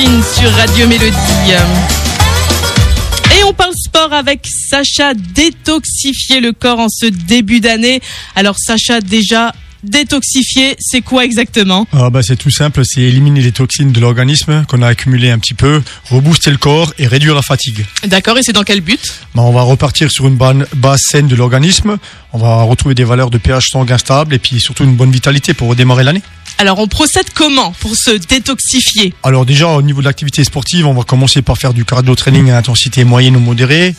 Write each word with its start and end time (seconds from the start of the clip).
Machine 0.00 0.22
sur 0.22 0.50
Radio 0.52 0.86
Mélodie. 0.86 1.14
Et 3.38 3.44
on 3.44 3.52
parle 3.52 3.74
sport 3.74 4.12
avec 4.12 4.46
Sacha, 4.46 5.12
détoxifier 5.14 6.40
le 6.40 6.52
corps 6.52 6.78
en 6.78 6.88
ce 6.88 7.06
début 7.06 7.60
d'année. 7.60 8.00
Alors 8.34 8.56
Sacha, 8.58 9.00
déjà, 9.00 9.52
détoxifier, 9.82 10.76
c'est 10.78 11.02
quoi 11.02 11.24
exactement? 11.24 11.86
Ah 11.92 12.08
bah 12.08 12.22
C'est 12.22 12.36
tout 12.36 12.50
simple, 12.50 12.82
c'est 12.84 13.02
éliminer 13.02 13.42
les 13.42 13.52
toxines 13.52 13.92
de 13.92 14.00
l'organisme 14.00 14.64
qu'on 14.68 14.80
a 14.80 14.88
accumulées 14.88 15.30
un 15.30 15.38
petit 15.38 15.54
peu, 15.54 15.82
rebooster 16.08 16.50
le 16.50 16.58
corps 16.58 16.94
et 16.98 17.06
réduire 17.06 17.34
la 17.34 17.42
fatigue. 17.42 17.84
D'accord, 18.06 18.38
et 18.38 18.42
c'est 18.42 18.52
dans 18.52 18.64
quel 18.64 18.80
but? 18.80 19.02
Bah 19.34 19.42
On 19.42 19.52
va 19.52 19.62
repartir 19.62 20.10
sur 20.10 20.26
une 20.26 20.38
base 20.74 21.00
saine 21.02 21.28
de 21.28 21.36
l'organisme, 21.36 21.98
on 22.32 22.38
va 22.38 22.62
retrouver 22.62 22.94
des 22.94 23.04
valeurs 23.04 23.30
de 23.30 23.38
pH 23.38 23.68
sanguin 23.70 23.98
stable 23.98 24.34
et 24.34 24.38
puis 24.38 24.60
surtout 24.60 24.84
une 24.84 24.96
bonne 24.96 25.10
vitalité 25.10 25.52
pour 25.52 25.68
redémarrer 25.68 26.04
l'année. 26.04 26.22
Alors 26.60 26.78
on 26.78 26.88
procède 26.88 27.30
comment 27.34 27.72
pour 27.80 27.96
se 27.96 28.10
détoxifier 28.10 29.14
Alors 29.22 29.46
déjà 29.46 29.68
au 29.68 29.80
niveau 29.80 30.02
de 30.02 30.04
l'activité 30.04 30.44
sportive, 30.44 30.86
on 30.86 30.92
va 30.92 31.04
commencer 31.04 31.40
par 31.40 31.56
faire 31.56 31.72
du 31.72 31.86
cardio 31.86 32.14
training 32.14 32.50
à 32.50 32.58
intensité 32.58 33.02
moyenne 33.04 33.34
ou 33.34 33.40
modérée, 33.40 33.94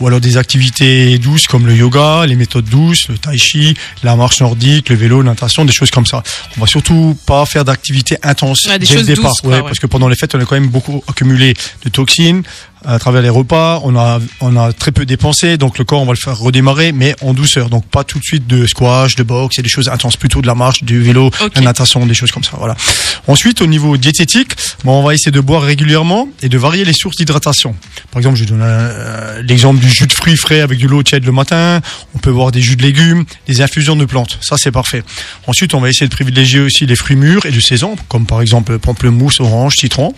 ou 0.00 0.06
alors 0.06 0.18
des 0.18 0.38
activités 0.38 1.18
douces 1.18 1.46
comme 1.46 1.66
le 1.66 1.76
yoga, 1.76 2.24
les 2.24 2.34
méthodes 2.34 2.64
douces, 2.64 3.08
le 3.08 3.18
tai 3.18 3.36
chi, 3.36 3.76
la 4.02 4.16
marche 4.16 4.40
nordique, 4.40 4.88
le 4.88 4.96
vélo, 4.96 5.22
natation, 5.22 5.66
des 5.66 5.74
choses 5.74 5.90
comme 5.90 6.06
ça. 6.06 6.22
On 6.56 6.62
va 6.62 6.66
surtout 6.66 7.18
pas 7.26 7.44
faire 7.44 7.66
d'activités 7.66 8.16
intenses 8.22 8.66
dès 8.66 8.94
le 8.94 9.02
départ, 9.02 9.34
parce 9.42 9.78
que 9.78 9.86
pendant 9.86 10.08
les 10.08 10.16
fêtes 10.16 10.34
on 10.34 10.40
a 10.40 10.46
quand 10.46 10.58
même 10.58 10.68
beaucoup 10.68 11.04
accumulé 11.08 11.52
de 11.84 11.90
toxines, 11.90 12.44
à 12.86 12.98
travers 12.98 13.22
les 13.22 13.28
repas. 13.28 13.80
On 13.82 13.96
a, 13.96 14.20
on 14.40 14.56
a 14.56 14.72
très 14.72 14.92
peu 14.92 15.04
dépensé, 15.04 15.58
donc 15.58 15.78
le 15.78 15.84
corps, 15.84 16.00
on 16.00 16.06
va 16.06 16.12
le 16.12 16.18
faire 16.18 16.38
redémarrer, 16.38 16.92
mais 16.92 17.14
en 17.20 17.34
douceur. 17.34 17.68
Donc 17.68 17.84
pas 17.86 18.04
tout 18.04 18.18
de 18.18 18.24
suite 18.24 18.46
de 18.46 18.66
squash, 18.66 19.16
de 19.16 19.22
boxe, 19.22 19.58
et 19.58 19.62
des 19.62 19.68
choses 19.68 19.88
intenses, 19.88 20.16
plutôt 20.16 20.40
de 20.40 20.46
la 20.46 20.54
marche, 20.54 20.84
du 20.84 21.02
vélo, 21.02 21.30
de 21.30 21.50
la 21.56 21.60
natation, 21.62 22.06
des 22.06 22.14
choses 22.14 22.30
comme 22.30 22.44
ça. 22.44 22.52
Voilà. 22.58 22.76
Ensuite, 23.26 23.60
au 23.60 23.66
niveau 23.66 23.96
diététique, 23.96 24.52
bon, 24.84 25.00
on 25.00 25.02
va 25.02 25.14
essayer 25.14 25.32
de 25.32 25.40
boire 25.40 25.62
régulièrement 25.62 26.28
et 26.42 26.48
de 26.48 26.58
varier 26.58 26.84
les 26.84 26.92
sources 26.92 27.16
d'hydratation. 27.16 27.74
Par 28.12 28.20
exemple, 28.20 28.36
je 28.36 28.44
donne 28.44 28.62
euh, 28.62 29.42
l'exemple 29.42 29.80
du 29.80 29.88
jus 29.88 30.06
de 30.06 30.12
fruits 30.12 30.36
frais 30.36 30.60
avec 30.60 30.78
du 30.78 30.86
l'eau 30.86 31.02
tiède 31.02 31.24
le 31.24 31.32
matin. 31.32 31.80
On 32.14 32.18
peut 32.18 32.32
boire 32.32 32.52
des 32.52 32.60
jus 32.60 32.76
de 32.76 32.82
légumes, 32.82 33.24
des 33.48 33.60
infusions 33.62 33.96
de 33.96 34.04
plantes. 34.04 34.38
Ça, 34.40 34.56
c'est 34.58 34.70
parfait. 34.70 35.02
Ensuite, 35.46 35.74
on 35.74 35.80
va 35.80 35.88
essayer 35.88 36.06
de 36.06 36.14
privilégier 36.14 36.60
aussi 36.60 36.86
les 36.86 36.96
fruits 36.96 37.16
mûrs 37.16 37.46
et 37.46 37.50
de 37.50 37.60
saison, 37.60 37.96
comme 38.08 38.26
par 38.26 38.40
exemple 38.42 38.78
pamplemousse, 38.78 39.40
orange, 39.40 39.74
citron. 39.76 40.14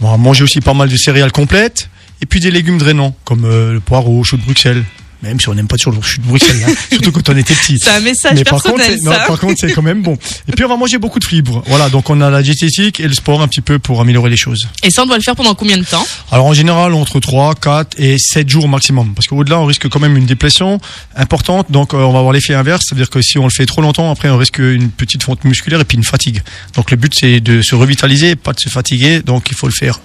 On 0.00 0.10
va 0.10 0.16
manger 0.16 0.42
aussi 0.44 0.60
pas 0.60 0.74
mal 0.74 0.88
de 0.88 0.96
céréales 0.96 1.32
complètes 1.32 1.88
et 2.22 2.26
puis 2.26 2.40
des 2.40 2.50
légumes 2.50 2.78
drainants, 2.78 3.14
comme 3.24 3.44
euh, 3.44 3.72
le 3.72 3.80
poireau, 3.80 4.22
chou 4.24 4.36
de 4.36 4.42
Bruxelles. 4.42 4.84
Même 5.22 5.38
si 5.38 5.50
on 5.50 5.54
n'aime 5.54 5.68
pas 5.68 5.76
toujours 5.76 5.92
le 5.92 6.00
chou 6.00 6.18
de 6.20 6.26
Bruxelles, 6.26 6.64
hein, 6.66 6.72
surtout 6.92 7.12
quand 7.12 7.28
on 7.28 7.36
était 7.36 7.54
petit. 7.54 7.78
C'est 7.78 7.90
un 7.90 8.00
message 8.00 8.36
Mais 8.36 8.44
personnel, 8.44 8.98
par 9.04 9.12
contre, 9.12 9.26
par 9.26 9.40
contre, 9.40 9.54
c'est 9.58 9.72
quand 9.72 9.82
même 9.82 10.02
bon. 10.02 10.16
Et 10.48 10.52
puis 10.52 10.64
on 10.64 10.68
va 10.68 10.78
manger 10.78 10.96
beaucoup 10.96 11.18
de 11.18 11.24
fibres. 11.24 11.62
Voilà, 11.66 11.90
donc 11.90 12.08
on 12.08 12.22
a 12.22 12.30
la 12.30 12.42
diététique 12.42 13.00
et 13.00 13.06
le 13.06 13.12
sport 13.12 13.42
un 13.42 13.48
petit 13.48 13.60
peu 13.60 13.78
pour 13.78 14.00
améliorer 14.00 14.30
les 14.30 14.38
choses. 14.38 14.66
Et 14.82 14.90
ça, 14.90 15.02
on 15.02 15.06
doit 15.06 15.16
le 15.16 15.22
faire 15.22 15.36
pendant 15.36 15.54
combien 15.54 15.76
de 15.76 15.84
temps? 15.84 16.06
Alors 16.32 16.46
en 16.46 16.54
général, 16.54 16.94
entre 16.94 17.20
3, 17.20 17.54
4 17.54 18.00
et 18.00 18.16
7 18.18 18.48
jours 18.48 18.66
maximum. 18.66 19.12
Parce 19.14 19.26
qu'au-delà, 19.26 19.60
on 19.60 19.66
risque 19.66 19.88
quand 19.90 20.00
même 20.00 20.16
une 20.16 20.26
dépression 20.26 20.80
importante. 21.14 21.70
Donc 21.70 21.92
euh, 21.92 21.98
on 21.98 22.12
va 22.12 22.20
avoir 22.20 22.32
l'effet 22.32 22.54
inverse. 22.54 22.84
C'est-à-dire 22.88 23.10
que 23.10 23.20
si 23.20 23.38
on 23.38 23.44
le 23.44 23.50
fait 23.50 23.66
trop 23.66 23.82
longtemps, 23.82 24.10
après 24.10 24.30
on 24.30 24.38
risque 24.38 24.58
une 24.58 24.90
petite 24.90 25.22
fonte 25.22 25.44
musculaire 25.44 25.80
et 25.80 25.84
puis 25.84 25.98
une 25.98 26.04
fatigue. 26.04 26.42
Donc 26.74 26.90
le 26.90 26.96
but, 26.96 27.12
c'est 27.14 27.40
de 27.40 27.60
se 27.60 27.74
revitaliser, 27.74 28.36
pas 28.36 28.54
de 28.54 28.60
se 28.60 28.70
fatiguer. 28.70 29.20
Donc 29.20 29.50
il 29.50 29.56
faut 29.56 29.66
le 29.66 29.74
faire 29.74 30.00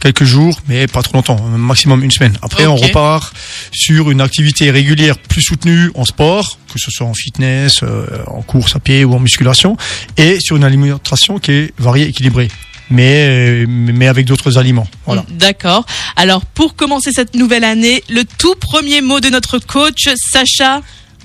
quelques 0.00 0.24
jours, 0.24 0.60
mais 0.68 0.86
pas 0.86 1.02
trop 1.02 1.14
longtemps, 1.14 1.40
maximum 1.40 2.02
une 2.02 2.10
semaine. 2.10 2.36
Après, 2.42 2.66
on 2.66 2.76
repart 2.76 3.34
sur 3.70 4.10
une 4.10 4.20
activité 4.20 4.70
régulière 4.70 5.18
plus 5.18 5.42
soutenue 5.42 5.90
en 5.94 6.04
sport, 6.04 6.58
que 6.72 6.78
ce 6.78 6.90
soit 6.90 7.06
en 7.06 7.14
fitness, 7.14 7.82
euh, 7.82 8.06
en 8.26 8.42
course 8.42 8.74
à 8.76 8.80
pied 8.80 9.04
ou 9.04 9.14
en 9.14 9.20
musculation, 9.20 9.76
et 10.16 10.40
sur 10.40 10.56
une 10.56 10.64
alimentation 10.64 11.38
qui 11.38 11.52
est 11.52 11.74
variée, 11.78 12.06
équilibrée. 12.06 12.48
Mais, 12.92 13.66
mais 13.68 14.08
avec 14.08 14.26
d'autres 14.26 14.58
aliments. 14.58 14.88
Voilà. 15.06 15.24
D'accord. 15.28 15.86
Alors, 16.16 16.44
pour 16.44 16.74
commencer 16.74 17.12
cette 17.12 17.36
nouvelle 17.36 17.62
année, 17.62 18.02
le 18.08 18.24
tout 18.24 18.56
premier 18.56 19.00
mot 19.00 19.20
de 19.20 19.28
notre 19.28 19.58
coach, 19.58 20.08
Sacha 20.16 20.80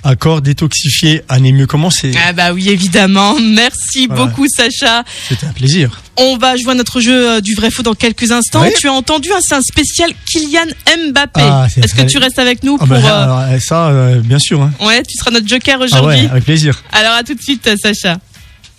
accord 0.05 0.41
détoxifié, 0.41 1.23
année 1.27 1.51
mieux 1.51 1.67
commencée. 1.67 2.11
Ah 2.25 2.31
bah 2.31 2.53
oui, 2.53 2.69
évidemment. 2.69 3.35
Merci 3.39 4.07
beaucoup, 4.07 4.47
Sacha. 4.47 5.03
C'était 5.27 5.47
un 5.47 5.51
plaisir. 5.51 6.01
On 6.17 6.37
va 6.37 6.55
jouer 6.55 6.71
à 6.71 6.75
notre 6.75 7.01
jeu 7.01 7.29
euh, 7.29 7.41
du 7.41 7.55
vrai 7.55 7.71
faux 7.71 7.83
dans 7.83 7.93
quelques 7.93 8.31
instants. 8.31 8.63
Tu 8.79 8.87
as 8.87 8.93
entendu, 8.93 9.29
hein, 9.33 9.39
c'est 9.41 9.55
un 9.55 9.61
spécial 9.61 10.11
Kylian 10.31 10.67
Mbappé. 11.11 11.41
Ah, 11.43 11.67
Est-ce 11.75 11.93
que 11.93 12.03
tu 12.03 12.17
restes 12.19 12.39
avec 12.39 12.63
nous 12.63 12.77
ah 12.79 12.85
bah, 12.85 13.49
pour 13.51 13.61
ça, 13.61 13.87
euh, 13.87 14.21
bien 14.21 14.39
sûr. 14.39 14.61
Hein. 14.61 14.71
Ouais, 14.79 15.03
tu 15.03 15.17
seras 15.17 15.31
notre 15.31 15.47
joker 15.47 15.81
aujourd'hui. 15.81 16.19
Ah 16.19 16.23
ouais, 16.23 16.29
avec 16.29 16.45
plaisir. 16.45 16.81
Alors 16.91 17.13
à 17.13 17.23
tout 17.23 17.33
de 17.33 17.41
suite, 17.41 17.69
Sacha. 17.81 18.19